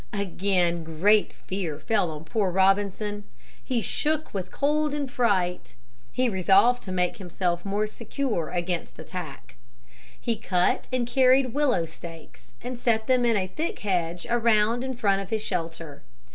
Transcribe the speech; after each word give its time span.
Again 0.13 0.83
great 0.83 1.31
fear 1.31 1.77
fell 1.79 2.09
on 2.09 2.23
poor 2.25 2.49
Robinson. 2.49 3.23
He 3.63 3.83
shook 3.83 4.33
with 4.33 4.49
cold 4.51 4.95
and 4.95 5.11
fright. 5.11 5.75
He 6.11 6.27
resolved 6.27 6.81
to 6.81 6.91
make 6.91 7.17
himself 7.17 7.63
more 7.63 7.85
secure 7.85 8.49
against 8.49 8.97
attack. 8.97 9.57
He 10.19 10.37
cut 10.37 10.87
and 10.91 11.05
carried 11.05 11.53
willow 11.53 11.85
stakes 11.85 12.53
and 12.63 12.79
set 12.79 13.05
them 13.05 13.27
in 13.27 13.37
a 13.37 13.45
thick 13.45 13.77
hedge 13.81 14.25
around 14.27 14.83
in 14.83 14.95
front 14.95 15.21
of 15.21 15.29
his 15.29 15.43
shelter. 15.43 16.01